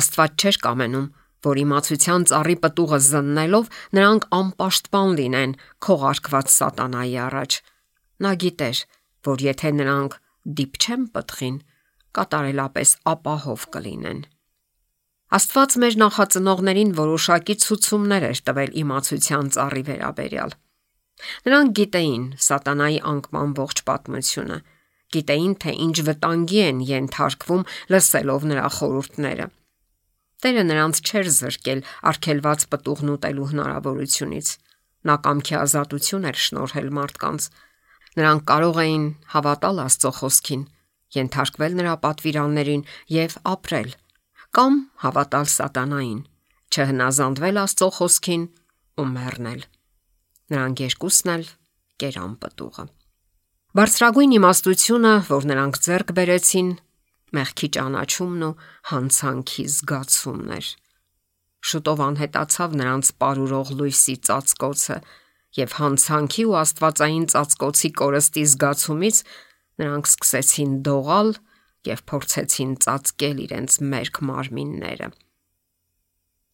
Աստված 0.00 0.34
չէր 0.40 0.58
կամենում, 0.66 1.06
որ 1.46 1.60
իմացության 1.64 2.24
ծառի 2.30 2.56
պտուղը 2.64 2.98
զննելով 3.06 3.70
նրանք 3.96 4.26
անպաշտպան 4.40 5.14
լինեն 5.20 5.54
քողարկված 5.86 6.52
սատանայի 6.56 7.14
առաջ։ 7.26 7.60
Նա 8.20 8.32
գիտեր, 8.44 8.82
որ 9.30 9.44
եթե 9.46 9.70
նրանք 9.80 10.18
դիպչեն 10.60 11.06
պտղին, 11.14 11.56
կատարելապես 12.16 12.92
ապահով 13.14 13.64
կլինեն։ 13.76 14.20
Աստված 15.30 15.76
մեր 15.80 15.96
նախածնողներին 16.02 16.90
որոշակի 16.98 17.54
ցուցումներ 17.64 18.24
էր 18.30 18.40
տվել 18.50 18.72
իմացության 18.82 19.50
ծառի 19.54 19.82
վերաբերյալ։ 19.90 20.54
Նրանք 21.46 21.74
գիտեին 21.78 22.24
սատանայի 22.46 22.98
անկման 23.12 23.54
ողջ 23.60 23.82
պատմությունը, 23.90 24.58
գիտեին, 25.14 25.54
թե 25.62 25.74
ինչ 25.86 25.96
վտանգի 26.08 26.60
են 26.66 26.82
ենթարկվում 26.90 27.64
լսելով 27.94 28.46
նրա 28.50 28.66
խորհուրդները։ 28.80 29.46
Տերը 30.40 30.62
նրանց 30.70 31.00
չէր 31.04 31.30
զրկել 31.36 31.80
արգելված 32.10 32.62
պտուղն 32.72 33.12
ուտելու 33.14 33.48
հնարավորությունից։ 33.50 34.52
Նա 35.10 35.16
կամքի 35.24 35.56
ազատություն 35.60 36.28
էր 36.30 36.38
շնորհել 36.44 36.88
մարդկանց։ 36.96 37.48
Նրանք 38.20 38.44
կարող 38.50 38.78
էին 38.84 39.04
հավատալ 39.34 39.82
Աստծո 39.84 40.12
խոսքին, 40.20 40.62
ենթարկվել 41.16 41.76
նրա 41.80 41.94
պատվիրաններին 42.04 42.86
եւ 43.14 43.36
ապրել, 43.52 43.90
կամ 44.56 44.78
հավատալ 45.04 45.46
սատանային, 45.54 46.20
չհնազանդվել 46.70 47.60
Աստծո 47.64 47.88
խոսքին 48.00 48.44
ու 49.00 49.06
մեռնել։ 49.10 49.60
Նրանք 50.50 50.82
երկուսն 50.88 51.32
էլ 51.36 51.44
կերան 52.00 52.34
պտուղը։ 52.42 52.84
Բարձրագույն 53.70 54.32
իմաստությունը, 54.40 55.12
որ 55.30 55.44
նրանք 55.46 55.76
ձեռք 55.84 56.08
բերեցին, 56.16 56.70
մեղքի 57.36 57.68
ճանաչումն 57.76 58.44
ու 58.46 58.54
հանցանքի 58.90 59.64
զգացումն 59.74 60.54
էր։ 60.56 60.68
Շուտով 61.70 62.02
անհետացավ 62.06 62.76
նրանց 62.80 63.10
ապարուրող 63.14 63.72
լույսի 63.80 64.14
ծածկոցը, 64.26 64.96
եւ 65.60 65.72
հանցանքի 65.80 66.44
ու 66.50 66.56
աստվածային 66.60 67.26
ծածկոցի 67.32 67.90
կորստի 68.00 68.44
զգացումից 68.50 69.16
նրանք 69.82 70.10
սկսեցին 70.10 70.74
դողալ 70.86 71.32
եւ 71.90 72.02
փորձեցին 72.10 72.72
ծածկել 72.84 73.42
իրենց 73.46 73.76
մերկ 73.90 74.20
մարմինները։ 74.30 75.08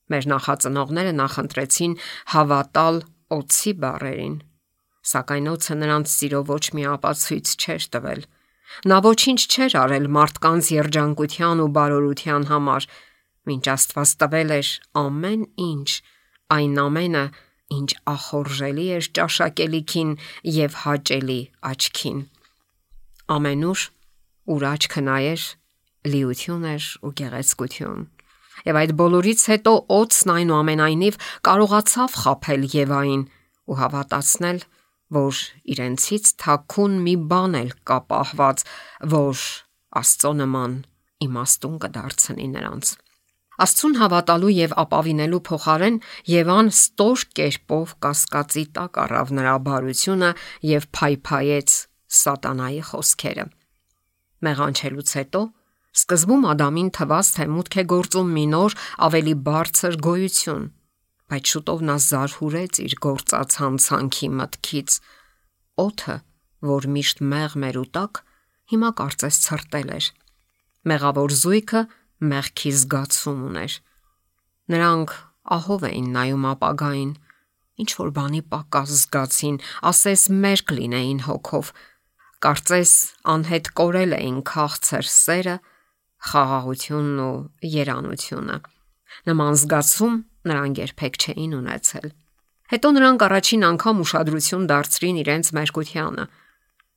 Մեր 0.07 0.29
նախածնողները 0.33 1.13
նախընտրեցին 1.19 1.95
հավատալ 2.33 3.01
օծի 3.37 3.73
բարերին, 3.83 4.37
սակայն 5.13 5.51
օծը 5.53 5.77
նրանց 5.83 6.13
սիրո 6.17 6.43
ոչ 6.51 6.65
մի 6.79 6.85
ապացույց 6.95 7.55
չէր 7.57 7.89
տվել 7.97 8.23
Նա 8.91 8.99
ոչինչ 9.07 9.41
չէր 9.47 9.75
արել 9.81 10.07
մարդկանց 10.17 10.71
երջանկության 10.75 11.63
ու 11.65 11.73
բարօրության 11.77 12.47
համար, 12.51 12.87
ինչ 13.57 13.65
Աստված 13.73 14.11
տվել 14.23 14.51
էր 14.57 14.71
ամեն 15.03 15.43
ինչ, 15.67 15.89
այն 16.57 16.81
ամենը, 16.87 17.25
ինչ 17.77 17.91
ախորժելի 18.15 18.87
էր 18.97 19.09
ճաշակելիքին 19.19 20.11
եւ 20.57 20.77
հաճելի 20.83 21.41
աչքին։ 21.71 22.19
Ամենուր 23.37 23.81
ուր 24.55 24.67
աչքը 24.71 25.03
նայեր, 25.07 25.47
լիություն 26.07 26.69
էր 26.77 26.85
ու 27.07 27.13
գեղեցկություն։ 27.21 28.05
Եվ 28.67 28.79
այդ 28.83 28.93
բոլորից 28.99 29.43
հետո 29.51 29.73
օծն 29.97 30.33
այնուամենայնիվ 30.37 31.19
կարողացավ 31.47 32.15
խაფել 32.23 32.63
Եվային 32.77 33.25
ու 33.67 33.79
հավատացնել, 33.81 34.59
որ 34.63 34.76
իրենցից 35.77 36.31
թաքուն 36.43 36.95
մի 37.07 37.15
բան 37.31 37.59
էլ 37.61 37.73
կա 37.87 37.99
պահված, 38.11 38.63
որ 39.17 39.43
Աստծո 39.97 40.33
նման 40.43 40.73
իմաստուն 41.27 41.77
կդարձնի 41.85 42.47
նրանց։ 42.57 42.95
Աստծուն 43.57 43.95
հավատալու 43.97 44.53
եւ 44.53 44.73
ապավինելու 44.83 45.43
փոխարեն 45.49 45.95
Եվան 46.29 46.67
ստոր 46.75 47.23
կերպով 47.39 47.95
կասկածի 48.05 48.65
տակ 48.77 48.99
առավ 49.07 49.31
նրա 49.39 49.55
բարությունը 49.69 50.31
եւ 50.71 50.89
փայփայեց 50.99 51.77
սատանայի 52.21 52.83
խոսքերը։ 52.91 53.47
Մեղանչելուց 54.47 55.15
հետո 55.17 55.43
սկզբում 55.97 56.45
Ադամին 56.53 56.91
թվաց, 56.93 57.29
թե 57.37 57.45
մուտք 57.57 57.77
է 57.81 57.85
գործում 57.95 58.33
մի 58.37 58.45
նոր 58.53 58.77
ավելի 59.07 59.35
բարձր 59.47 59.97
գոյություն, 60.05 60.67
բայց 61.33 61.53
շուտով 61.53 61.83
նա 61.89 61.97
զարհուրեց 62.07 62.81
իր 62.87 62.95
գործած 63.07 63.57
հանցանքի 63.63 64.29
մտքից։ 64.41 64.97
Օթը, 65.87 66.17
որ 66.71 66.89
միշտ 66.97 67.23
մեղմ 67.33 67.67
էր 67.67 67.79
ու 67.83 67.89
տակ, 67.97 68.21
հիմա 68.73 68.91
կարծես 69.01 69.39
ցրտել 69.47 69.91
էր։ 69.97 70.07
Մեղավոր 70.87 71.35
զույգը 71.43 71.83
մեղքի 72.31 72.73
զգացում 72.81 73.41
ուներ։ 73.47 73.73
Նրանք 74.73 75.11
ահով 75.57 75.83
էին 75.87 76.07
նայում 76.17 76.47
ապագային, 76.53 77.13
ինչ 77.83 77.91
որ 78.01 78.11
բանի 78.17 78.43
պակաս 78.53 78.93
զգացին, 79.03 79.59
ասես 79.91 80.23
մերկ 80.47 80.73
լինեին 80.79 81.21
հոգով։ 81.27 81.73
Կարծես 82.47 82.93
անհետ 83.35 83.69
կորել 83.81 84.17
էին 84.17 84.39
քաղցր 84.51 85.11
սերը, 85.13 85.57
խաղաղությունն 86.31 87.21
ու 87.27 87.37
երանությունը։ 87.77 88.57
Նման 89.29 89.59
զգացում 89.61 90.17
նրանք 90.51 90.81
երբեք 90.87 91.19
չէին 91.23 91.57
ունեցել։ 91.61 92.09
Հետո 92.67 92.89
նրանք 92.97 93.21
առաջին 93.27 93.65
անգամ 93.67 94.01
ուշադրություն 94.03 94.65
դարձրին 94.71 95.19
իրենց 95.23 95.51
մերկությանը։ 95.57 96.25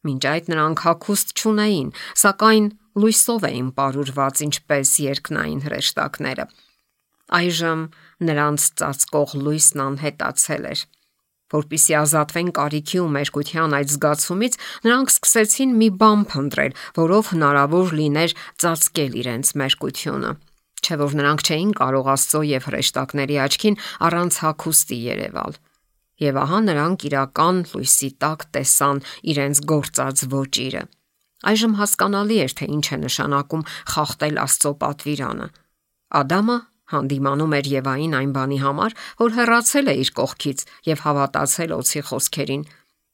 Մինչ 0.10 0.24
այդ 0.30 0.46
նրանք 0.50 0.84
հակուստ 0.86 1.34
չունեին, 1.38 1.90
սակայն 2.24 2.68
լույսով 3.04 3.46
էին 3.50 3.70
ապարուրված 3.70 4.42
ինչպես 4.50 4.94
երկնային 5.06 5.62
հրեշտակները։ 5.66 6.46
Այժմ 7.40 7.82
նրանց 8.30 8.66
ծածկող 8.80 9.36
լույսն 9.46 9.84
անհետացել 9.86 10.66
էր։ 10.74 10.82
Որպիսի 11.50 11.94
ազատվեն 12.00 12.50
կարիքի 12.58 13.00
ու 13.04 13.12
մերկության 13.14 13.78
այդ 13.78 13.94
զգացումից, 13.94 14.58
նրանք 14.86 15.14
սկսեցին 15.14 15.72
մի 15.82 15.90
բան 16.02 16.26
փնտրել, 16.34 16.76
որով 17.00 17.32
հնարավոր 17.34 17.96
լիներ 18.00 18.36
ծածկել 18.64 19.18
իրենց 19.24 19.54
մերկությունը 19.62 20.34
չէ 20.86 20.96
որ 21.02 21.16
նրանք 21.20 21.44
չէին 21.48 21.74
կարող 21.80 22.10
Աստծո 22.14 22.42
եւ 22.50 22.68
հրեշտակների 22.70 23.38
աչքին 23.46 23.78
առանց 24.10 24.40
հակոստի 24.44 25.00
երևալ։ 25.10 25.60
Եվ 26.20 26.40
ահա 26.44 26.60
նրանք 26.70 27.06
իրական 27.10 27.62
լույսի 27.74 28.10
տակ 28.24 28.40
տեսան 28.56 28.98
իրենց 29.34 29.62
գործած 29.72 30.24
ոճիրը։ 30.34 30.84
Այժմ 31.50 31.74
հասկանալի 31.80 32.38
էր 32.44 32.54
թե 32.60 32.66
ինչ 32.76 32.86
է 32.90 32.98
նշանակում 33.06 33.68
խախտել 33.94 34.40
Աստծո 34.44 34.72
պատվիրանը։ 34.84 35.48
Ադամը 36.20 36.58
հանդիմանում 36.90 37.56
էր 37.60 37.70
Եվային 37.70 38.16
այն 38.20 38.32
բանի 38.36 38.60
համար, 38.64 38.96
որ 39.22 39.34
հեռացել 39.38 39.92
է 39.94 39.96
իր 40.04 40.12
կողքից 40.20 40.64
եւ 40.90 41.04
հավատացել 41.06 41.74
օցի 41.80 42.02
խոսքերին, 42.10 42.64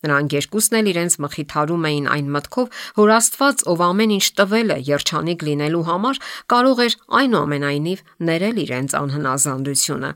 Նրանք 0.06 0.34
երկուսն 0.36 0.78
էլ 0.80 0.88
իրենց 0.92 1.14
մխիթարում 1.24 1.86
էին 1.90 2.08
այն 2.16 2.28
մտքով, 2.36 2.80
որ 3.00 3.12
Աստված, 3.16 3.64
ով 3.72 3.84
ամեն 3.86 4.14
ինչ 4.16 4.26
տվել 4.40 4.74
է 4.76 4.78
երջանիկ 4.90 5.46
լինելու 5.48 5.84
համար, 5.90 6.20
կարող 6.52 6.82
էր 6.86 6.98
այնուամենայնիվ 7.20 8.04
ներել 8.30 8.58
իրենց 8.66 8.96
անհնազանդությունը, 9.00 10.12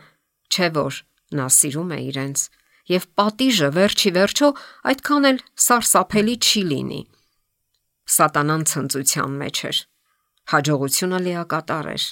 չէ 0.49 0.67
որ 0.79 0.99
նա 1.39 1.47
սիրում 1.59 1.93
է 1.95 1.99
իրենց, 2.09 2.39
եւ 2.89 3.07
պատիժը 3.19 3.69
վերջի 3.79 4.11
վերջո 4.19 4.49
այդքան 4.91 5.29
էլ 5.29 5.41
սարսափելի 5.69 6.35
չի 6.49 6.61
լինի։ 6.73 7.01
Սատանան 8.09 8.63
ցնծության 8.69 9.33
մեջ 9.39 9.57
էր։ 9.69 9.81
Հաջողությունը 10.49 11.19
լիակատար 11.29 11.89
էր։ 11.93 12.05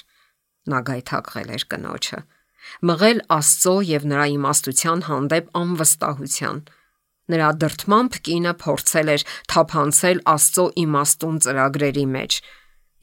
Նա 0.68 0.78
գայթակղել 0.88 1.54
էր 1.58 1.64
կնոջը 1.72 2.20
մղել 2.88 3.20
Աստծո 3.32 3.74
եւ 3.88 4.06
նրա 4.12 4.26
իմաստության 4.34 5.02
հանդեպ 5.08 5.48
անվստահության։ 5.60 6.58
Նրա 7.28 7.48
դրթմամբ 7.60 8.14
կինը 8.24 8.52
փորձել 8.62 9.08
էր 9.14 9.24
թափանցել 9.52 10.20
Աստծո 10.32 10.64
իմաստուն 10.82 11.40
ծրագրերի 11.44 12.04
մեջ, 12.14 12.36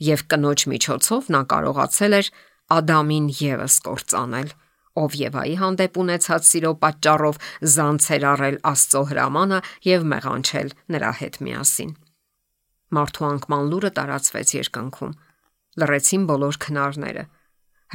եւ 0.05 0.23
կնոջ 0.33 0.65
միջոցով 0.71 1.27
նա 1.35 1.41
կարողացել 1.51 2.17
էր 2.19 2.29
Ադամին 2.75 3.27
եւս 3.39 3.75
կործանել, 3.85 4.49
ով 4.95 5.15
Եվայի 5.19 5.55
հանդեպ 5.61 5.99
ունեցած 6.01 6.49
սիրո 6.49 6.71
պատճառով 6.81 7.39
զանցեր 7.75 8.25
առել 8.31 8.57
Աստծո 8.71 9.01
հրամանը 9.11 9.59
եւ 9.85 10.09
մեղանչել 10.15 10.73
նրա 10.95 11.11
հետ 11.21 11.39
միասին։ 11.45 11.95
Մարդու 12.95 13.27
անկման 13.29 13.71
լուրը 13.71 13.91
տարածվեց 13.99 14.53
երկնքում։ 14.55 15.15
Լռեցին 15.81 16.27
բոլոր 16.31 16.59
քնարները։ 16.65 17.23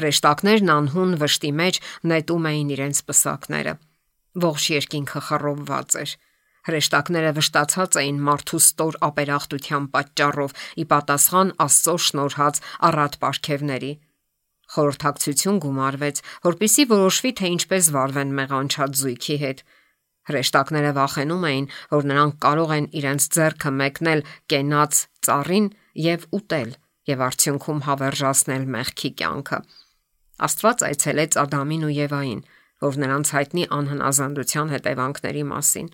Հրեշտակներն 0.01 0.73
անհուն 0.77 1.15
վշտի 1.21 1.53
մեջ 1.61 1.81
նետում 2.11 2.51
էին 2.51 2.75
իրենց 2.77 3.01
պսակները։ 3.11 3.73
Ողջ 4.39 4.67
երկինքը 4.71 5.21
խռովված 5.27 5.97
էր։ 6.01 6.13
Հրեշտակները 6.69 7.31
վշտացած 7.39 7.97
էին 8.01 8.19
մարդու 8.27 8.61
ստոր 8.61 8.97
ապերախտության 9.07 9.85
պատճառով՝ 9.95 10.55
ի 10.77 10.85
պատասխան 10.93 11.53
Աստծո 11.65 11.95
շնորհած 12.07 12.61
առատ 12.91 13.17
պարգևների։ 13.25 13.93
Խորհրդակցություն 14.71 15.61
գումարվեց, 15.65 16.21
որpիսի 16.47 16.85
որոշվի 16.91 17.33
թե 17.41 17.51
ինչպես 17.57 17.89
վարվեն 17.97 18.35
մեղանչած 18.39 19.01
զույգի 19.01 19.39
հետ։ 19.41 19.65
Հրեշտակները 20.31 20.93
վախենում 21.01 21.47
էին, 21.51 21.67
որ 21.91 22.07
նրանք 22.11 22.35
կարող 22.45 22.75
են 22.77 22.87
իրենց 23.01 23.27
ձեռքը 23.35 23.71
մեկնել 23.81 24.23
կենաց 24.53 25.01
ծառին 25.27 25.67
եւ 26.07 26.27
ուտել 26.39 26.71
եւ 27.11 27.25
արդյունքում 27.27 27.81
հավերժացնել 27.89 28.65
մեղքի 28.77 29.11
կյանքը։ 29.21 29.59
Աստված 30.47 30.85
այցելեց 30.91 31.39
Ադամին 31.41 31.87
ու 31.89 31.95
Եվային, 31.97 32.43
որ 32.85 32.99
նրանց 33.05 33.33
հայտնի 33.37 33.65
անհնազանդության 33.77 34.73
հետևանքների 34.75 35.45
մասին։ 35.51 35.89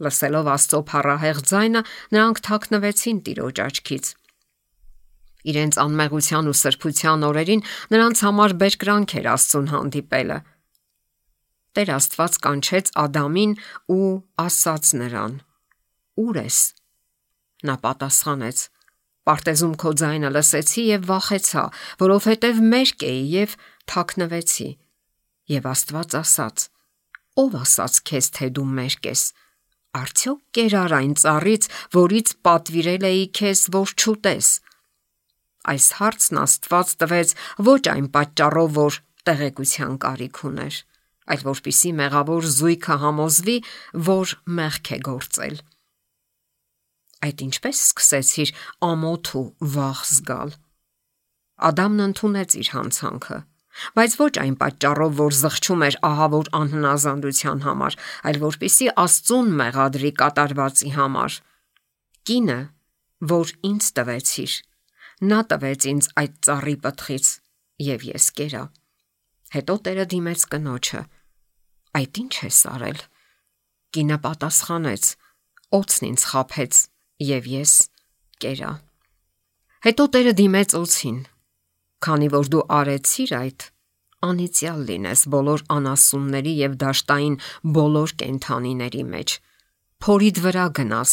Լսելով 0.00 0.48
Աստծո 0.54 0.80
փառահեղ 0.90 1.38
ձայնը, 1.50 1.82
նրանք 2.14 2.40
թաքնվեցին 2.46 3.18
Տիրոջ 3.26 3.60
աչքից։ 3.66 4.06
Իրենց 5.50 5.78
անմեղության 5.80 6.48
ու 6.50 6.56
սրբության 6.60 7.24
օրերին 7.30 7.62
նրանց 7.92 8.22
համար 8.26 8.54
բերկրանք 8.60 9.14
էր 9.20 9.28
Աստծուն 9.34 9.70
հանդիպելը։ 9.72 10.38
Տեր 11.70 11.92
Աստված 11.96 12.36
կանչեց 12.44 12.90
Ադամին 13.00 13.52
ու 13.94 14.10
ասաց 14.44 14.92
նրան. 15.00 15.34
Ուր 16.20 16.40
ես։ 16.40 16.58
Նա 17.68 17.74
պատասխանեց. 17.84 18.58
Պարտեզում 19.28 19.74
քո 19.80 19.90
ձայնը 20.00 20.30
լսեցի 20.34 20.84
եւ 20.90 21.02
վախեցա, 21.10 21.64
որովհետեւ 22.00 22.62
մերկ 22.72 23.04
էի 23.10 23.20
եւ 23.36 23.56
թաքնվեցի։ 23.92 24.68
Եվ 25.50 25.64
Աստված 25.66 26.14
ասաց. 26.14 26.64
Ով 27.42 27.54
ասաց 27.58 27.96
քեզ 28.06 28.26
թե 28.36 28.48
դու 28.54 28.66
մերկ 28.76 29.06
ես։ 29.10 29.22
Արդյոք 29.98 30.42
կերար 30.54 30.92
այն 31.00 31.14
ծառից, 31.18 31.66
որից 31.96 32.28
պատվիրել 32.46 33.06
էի 33.08 33.24
քեզ, 33.34 33.62
որ 33.74 33.94
չուտես։ 33.98 34.50
Այս 35.70 35.86
հարցն 35.98 36.40
Աստված 36.44 36.94
տվեց 37.02 37.34
ոչ 37.66 37.82
այն 37.94 38.06
պատճառով, 38.14 38.70
որ 38.78 39.00
տեղեկության 39.26 39.98
կարիք 40.06 40.40
ուներ, 40.50 40.78
այլ 41.34 41.44
որpիսի 41.50 41.92
մեղավոր 41.98 42.48
զույգը 42.54 42.96
համոզվի, 43.02 43.58
որ 44.06 44.34
մեղք 44.60 44.94
է 44.94 44.98
գործել։ 45.10 45.60
Այդ 47.26 47.46
ինչպես 47.50 47.84
սկսեցիր 47.90 48.54
ամոթ 48.86 49.34
ու 49.42 49.46
վախ 49.74 50.06
զգալ։ 50.14 50.54
Ադամն 51.70 52.04
ընդունեց 52.06 52.60
իր 52.62 52.68
հանցանքը 52.78 53.38
բայց 53.96 54.16
ոչ 54.20 54.32
այն 54.42 54.56
պատճառով, 54.60 55.12
որ 55.20 55.36
զղջում 55.40 55.84
էր 55.86 55.96
ահավոր 56.10 56.50
անհնազանդության 56.60 57.62
համար, 57.66 57.96
այլ 58.30 58.40
որpիսի 58.44 58.88
Աստծուն 59.04 59.52
մեղադրի 59.60 60.10
կատարվածի 60.20 60.90
համար։ 60.96 61.38
Կինը, 62.30 62.58
որ 63.30 63.54
ինձ 63.70 63.88
տվեցիր, 64.00 64.52
նա 65.30 65.40
տվեց 65.52 65.88
ինձ 65.92 66.10
այդ 66.20 66.36
ծառի 66.46 66.76
պտղից, 66.84 67.26
եւ 67.80 68.04
ես 68.10 68.26
կերա։ 68.40 68.62
Հետո 69.50 69.74
Տերը 69.86 70.04
դիմեց 70.12 70.44
կնոջը. 70.50 71.00
Այդ 72.00 72.20
ինչ 72.22 72.34
ես 72.44 72.58
արել։ 72.70 73.00
Կինը 73.96 74.18
պատասխանեց. 74.26 75.04
Օծն 75.80 76.06
ինձ 76.10 76.26
խափեց 76.30 76.74
եւ 77.30 77.48
ես 77.50 77.72
կերա։ 78.44 78.72
Հետո 79.86 80.04
Տերը 80.14 80.32
դիմեց 80.40 80.76
օծին 80.80 81.18
Քանի 82.00 82.28
որ 82.32 82.50
դու 82.52 82.64
արեցիր 82.80 83.32
այդ, 83.40 83.64
անիցիալ 84.30 84.80
լինես 84.90 85.22
բոլոր 85.34 85.64
անասունների 85.76 86.52
եւ 86.60 86.76
դաշտային 86.80 87.36
բոլոր 87.76 88.14
կենթանիների 88.22 89.04
մեջ։ 89.14 89.34
Փորիդ 90.00 90.38
վրա 90.44 90.66
գնաս 90.78 91.12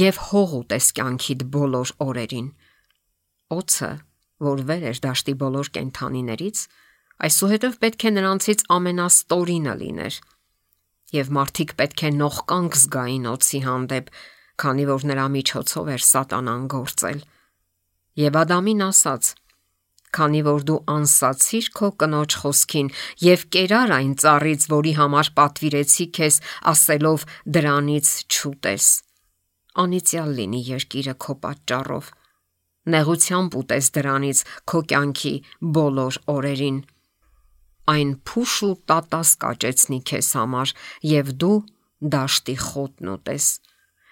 եւ 0.00 0.20
հող 0.30 0.52
ուտես 0.60 0.86
կյանքիդ 0.98 1.40
բոլոր 1.56 1.92
օրերին։ 2.06 2.48
Օծը, 3.58 3.90
որ 4.46 4.62
վեր 4.70 4.84
էր 4.90 5.00
դաշտի 5.06 5.34
բոլոր 5.40 5.70
կենթանիներից, 5.76 6.58
այսուհետև 7.26 7.74
պետք 7.82 8.06
է 8.06 8.12
նրանցից 8.20 8.62
ամենաստորինը 8.76 9.74
լիներ։ 9.82 10.20
Եվ 11.10 11.30
մարդիկ 11.40 11.74
պետք 11.80 12.04
է 12.06 12.10
նողկանք 12.20 12.78
զգային 12.80 13.26
օծի 13.34 13.60
հանդեպ, 13.66 14.10
քանի 14.62 14.84
որ 14.94 15.06
նրա 15.10 15.26
միջոցով 15.34 15.90
էր 15.90 16.02
սատանան 16.06 16.64
գործել։ 16.70 17.20
Եվ 18.20 18.38
Ադամին 18.40 18.84
ասաց. 18.86 19.34
Քանի 20.16 20.40
որ 20.46 20.64
դու 20.68 20.78
անսացիր 20.94 21.66
քո 21.78 21.88
կնոջ 22.02 22.36
խոսքին 22.42 22.88
եւ 23.24 23.44
կերար 23.56 23.94
այն 23.96 24.12
ծառից, 24.22 24.66
որի 24.74 24.94
համար 25.00 25.30
պատվիրեցի 25.38 26.06
քեզ, 26.18 26.38
ասելով 26.72 27.26
դրանից 27.56 28.08
չուտես։ 28.30 28.88
Անիցիալ 29.84 30.30
լինի 30.40 30.60
երկիրը 30.70 31.14
քո 31.24 31.36
պատճառով։ 31.46 32.10
Նեղությամբ 32.90 33.56
ուտես 33.60 33.90
դրանից 33.96 34.44
քո 34.70 34.80
կյանքի 34.90 35.34
բոլոր 35.78 36.20
օրերին։ 36.34 36.78
Այն 37.90 38.10
փուշ 38.28 38.54
ու 38.66 38.74
տատաս 38.90 39.30
կաճեցնի 39.44 40.00
քեզ 40.10 40.28
համար 40.40 40.74
եւ 41.10 41.34
դու 41.42 41.58
դաշտի 42.14 42.56
խոտն 42.66 43.12
ուտես 43.14 43.48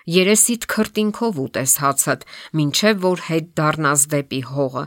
երեսիդ 0.09 0.65
քրտինքով 0.73 1.39
ուտես 1.43 1.73
հացդ, 1.83 2.23
ինչև 2.65 3.03
որ 3.03 3.23
հետ 3.29 3.49
դառնաս 3.61 4.05
դեպի 4.15 4.41
հողը, 4.53 4.85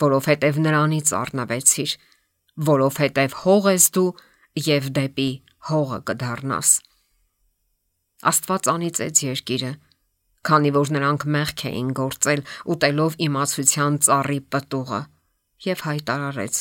որովհետև 0.00 0.60
նրանից 0.66 1.12
առնվեցիր, 1.20 1.92
որովհետև 2.70 3.36
հող 3.44 3.68
ես 3.70 3.86
դու 3.96 4.08
եւ 4.70 4.88
դեպի 5.00 5.30
հողը 5.70 5.98
կդառնաս։ 6.10 6.70
Աստված 8.30 8.68
անիծեց 8.74 9.22
երկիրը, 9.24 9.70
քանի 10.44 10.70
որ 10.76 10.90
նրանք 10.96 11.24
մեղք 11.36 11.62
էին 11.70 11.90
գործել 11.96 12.42
ուտելով 12.74 13.16
իմացության 13.26 13.98
ծառի 14.06 14.40
պտուղը 14.52 15.00
եւ 15.66 15.84
հայտարարեց. 15.86 16.56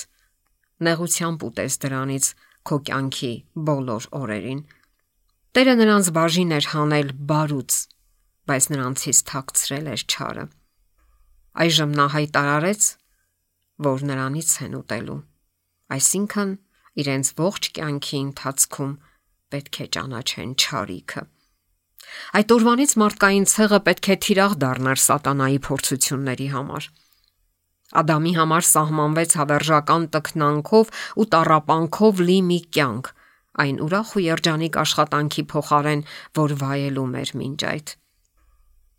Նեղությամբ 0.88 1.45
ուտես 1.49 1.78
դրանից 1.84 2.25
քո 2.69 2.78
կյանքի 2.88 3.34
բոլոր 3.69 4.08
օրերին։ 4.19 4.62
Տերը 5.56 5.75
նրանց 5.80 6.10
բաժին 6.15 6.52
էր 6.60 6.65
հանել 6.73 7.12
բարուց, 7.30 7.78
բայց 8.49 8.65
նրանցից 8.73 9.19
թաքցրել 9.30 9.88
էր 9.95 10.04
չարը։ 10.10 10.45
Այժմ 11.60 11.95
նա 11.99 12.06
հայտարարեց, 12.15 12.82
որ 13.86 14.06
նրանից 14.10 14.54
են 14.65 14.74
ուտելու։ 14.80 15.20
Այսինքն 15.96 16.56
իրենց 17.00 17.28
ողջ 17.39 17.70
կյանքի 17.80 18.18
ընթացքում 18.30 18.96
պետք 19.54 19.80
է 19.84 19.86
ճանաչեն 19.96 20.56
ճարիքը։ 20.63 21.22
Այդ 22.39 22.52
օրվանից 22.56 22.92
մարդկային 23.02 23.46
ցեղը 23.54 23.80
պետք 23.88 24.10
է 24.10 24.15
թիրախ 24.26 24.54
դառնար 24.63 25.00
սատանայի 25.04 25.60
փորձությունների 25.68 26.48
համար։ 26.56 26.89
Ադամի 28.00 28.34
համար 28.38 28.65
սահմանվեց 28.70 29.32
հավերժական 29.39 30.04
տքնանքով 30.13 30.92
ու 31.22 31.28
տարապանքով 31.34 32.22
լի 32.30 32.38
մի 32.50 32.60
կյանք, 32.78 33.10
այն 33.63 33.80
ուրախ 33.86 34.10
ու 34.20 34.24
երջանիկ 34.26 34.78
աշխատանքի 34.84 35.44
փոխարեն, 35.54 36.04
որ 36.39 36.54
վայելում 36.62 37.15
էր 37.22 37.32
մինչ 37.39 37.60
այդ։ 37.70 37.94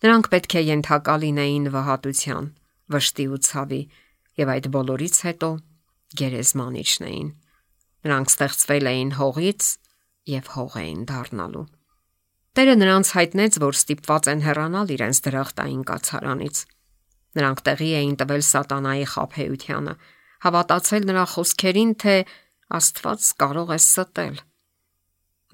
Նրանք 0.01 0.31
պետք 0.35 0.57
է 0.59 0.63
ենթակա 0.71 1.15
լինեին 1.23 1.67
վհատության, 1.77 2.51
վշտի 2.91 3.27
ու 3.31 3.41
ցավի, 3.47 3.83
եւ 4.41 4.53
այդ 4.55 4.67
բոլորից 4.75 5.17
հետո 5.27 5.51
գերեզմանիչն 6.21 7.07
էին։ 7.11 7.29
Նրանք 8.01 8.33
ստեղծվել 8.33 8.91
էին 8.91 9.11
հողից 9.21 9.63
եւ 10.31 10.51
հող 10.57 10.77
էին 10.81 11.01
դառնալու։ 11.11 11.67
Տերը 12.51 12.75
նրանց 12.81 13.11
հայտնեց, 13.15 13.59
որ 13.63 13.77
ստիպված 13.79 14.29
են 14.31 14.41
հեռանալ 14.43 14.89
իրենց 14.97 15.19
դրախտային 15.27 15.83
կացարանից։ 15.91 16.57
Նրանք 17.39 17.59
տեղի 17.69 17.91
էին 18.01 18.17
տվել 18.21 18.43
սատանայի 18.51 19.05
խափեությանը, 19.13 19.95
հավատացել 20.45 21.05
նրա 21.11 21.25
խոսքերին, 21.31 21.93
թե 22.01 22.15
Աստված 22.71 23.29
կարող 23.43 23.71
է 23.75 23.79
ստել։ 23.81 24.37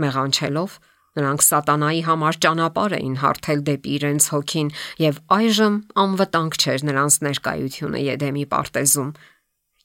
Մեղանչելով 0.05 0.73
Նրանք 1.17 1.45
սատանայի 1.47 2.03
համար 2.07 2.39
ճանապարհ 2.45 2.95
էին 2.97 3.17
հարթել 3.23 3.63
դեպի 3.67 3.93
իրենց 3.97 4.27
հոգին 4.33 4.69
եւ 5.03 5.21
այժմ 5.37 5.79
անվտանգ 6.03 6.59
չէր 6.61 6.85
նրանց 6.91 7.17
ներկայությունը 7.27 8.03
Եդեմի 8.07 8.45
պարտեզում։ 8.53 9.11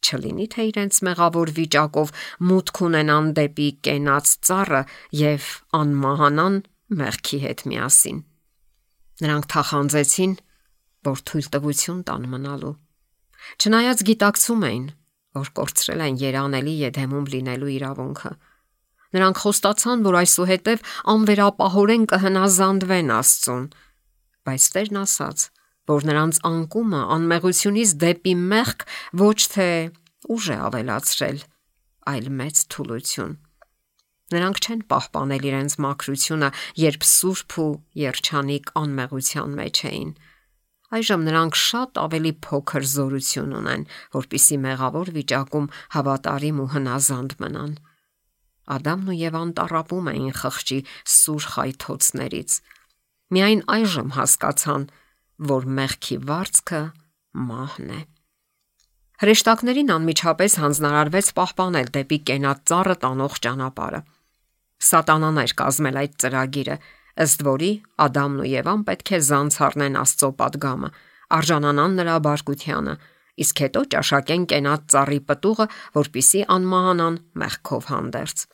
չլինի 0.02 0.46
թե 0.52 0.64
իրենց 0.72 1.00
մեղավոր 1.08 1.50
վիճակով 1.58 2.12
մուտք 2.52 2.80
ունենան 2.88 3.28
դեպի 3.38 3.68
կենաց 3.86 4.32
ծառը 4.50 4.82
եւ 5.22 5.50
անմահանան 5.78 6.56
մեղքի 7.02 7.40
հետ 7.46 7.64
միասին։ 7.72 8.22
Նրանք 9.22 9.46
թախանձեցին, 9.54 10.34
որ 11.06 11.22
թույլտվություն 11.32 12.00
տան 12.10 12.26
մնալու։ 12.32 12.74
Չնայած 13.62 14.04
գիտակցում 14.10 14.66
էին, 14.72 14.88
որ 15.38 15.52
կորցրել 15.62 16.02
են 16.08 16.18
երանելի 16.22 16.74
եդեմում 16.82 17.30
լինելու 17.36 17.72
իրավունքը։ 17.78 18.32
Նրանք 19.12 19.42
խոստացան, 19.44 20.04
որ 20.08 20.18
այսուհետև 20.22 20.84
անվերապահորեն 21.12 22.06
կհնազանդվեն 22.12 23.12
Աստծուն, 23.18 23.66
բայց 24.48 24.68
Տերն 24.76 25.00
ասաց, 25.02 25.46
որ 25.92 26.06
նրանց 26.08 26.40
անկումը 26.48 27.02
անմեղությունից 27.16 27.94
դեպի 28.06 28.36
մեղք 28.56 28.86
ոչ 29.22 29.38
թե 29.56 29.70
ուժ 30.32 30.48
է 30.56 30.58
ավելացրել, 30.72 31.40
այլ 32.12 32.28
մեծ 32.40 32.66
թուլություն։ 32.72 33.34
Նրանք 34.32 34.60
չեն 34.64 34.82
պահպանել 34.92 35.46
իրենց 35.52 35.74
մաքրությունը, 35.84 36.50
երբ 36.80 37.08
սուրբ 37.12 37.56
ու 37.62 37.72
երջանիկ 38.00 38.72
անմեղության 38.82 39.56
մեջ 39.60 39.82
էին։ 39.92 40.12
Այժմ 40.92 41.22
նրանք 41.28 41.58
շատ 41.60 42.00
ավելի 42.00 42.32
փոքր 42.46 42.88
զորություն 42.94 43.52
ունեն, 43.60 43.84
որpիսի 44.16 44.58
մեղավոր 44.66 45.12
վիճակում 45.18 45.70
հավատարիմ 45.96 46.64
ու 46.64 46.70
հնազանդ 46.76 47.36
մնան։ 47.44 47.76
Ադամն 48.76 49.12
ու 49.12 49.18
Եվան 49.20 49.52
տարապում 49.58 50.10
էին 50.12 50.34
խղճի 50.42 50.80
սուր 51.16 51.48
խայթոցներից։ 51.56 52.56
Միայն 53.32 53.62
այժմ 53.76 54.10
հասկացան, 54.18 54.88
որ 55.52 55.68
մեղքի 55.82 56.18
վարձքը 56.32 56.82
մահն 57.52 57.94
է։ 57.98 58.02
Հրեշտակներին 59.22 59.94
անմիջապես 59.96 60.54
հանձնարարվեց 60.62 61.28
պահպանել 61.38 61.90
դեպի 61.96 62.18
կենաց 62.32 62.62
ծառը 62.72 62.96
տանող 63.04 63.36
ճանապարհը։ 63.46 64.02
Սատանան 64.82 65.40
էր 65.42 65.54
կազմել 65.62 66.00
այդ 66.02 66.16
ծրագիրը, 66.24 66.78
ըստ 67.22 67.44
որի 67.46 67.72
Ադամն 68.06 68.42
ու 68.42 68.50
Եվան 68.52 68.86
պետք 68.88 69.12
է 69.12 69.20
զանցառնեն 69.28 70.00
Աստծո 70.02 70.30
падգամը, 70.42 70.90
արժանանան 71.38 72.00
նրա 72.02 72.16
բարգությանը, 72.26 72.96
իսկ 73.46 73.62
հետո 73.66 73.84
ճաշակեն 73.94 74.48
կենաց 74.52 74.88
ծառի 74.96 75.20
պտուղը, 75.30 75.68
որpիսի 76.02 76.42
անմահանան 76.56 77.20
մեղքով 77.42 77.88
հանդերձ 77.92 78.46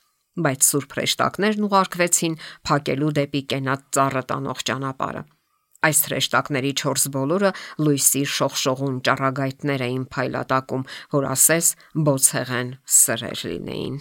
բայց 0.46 0.68
սուրբ 0.68 0.94
հրեշտակներն 0.98 1.66
ուղարկվեցին 1.68 2.38
փակելու 2.70 3.12
դեպի 3.18 3.42
կենատ 3.54 3.88
ծառը 3.98 4.24
տանող 4.32 4.64
ճանապարհը։ 4.70 5.24
Այս 5.88 6.00
հրեշտակների 6.08 6.72
4 6.82 7.10
բոլորը 7.14 7.52
լույսի 7.86 8.24
շողշողուն 8.34 9.00
ճառագայթներ 9.08 9.86
էին 9.88 10.06
փայլատակում, 10.16 10.86
որ 11.14 11.28
ասես 11.36 11.74
բոցեղեն 12.08 12.72
սրեր 12.98 13.44
լինեին։ 13.52 14.00